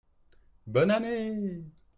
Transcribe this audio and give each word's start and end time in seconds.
Bonne 0.65 0.89
année! 0.89 1.61